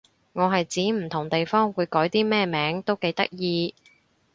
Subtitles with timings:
[0.33, 3.75] 我係指唔同地方會改啲咩名都幾得意